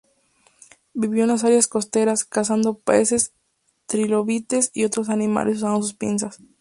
Vivió 0.95 1.21
en 1.25 1.27
las 1.27 1.43
áreas 1.43 1.67
costeras, 1.67 2.25
cazando 2.25 2.73
peces, 2.79 3.33
trilobites 3.85 4.71
y 4.73 4.85
otros 4.85 5.09
animales 5.09 5.57
usando 5.57 5.83
sus 5.83 5.93
pinzas. 5.93 6.39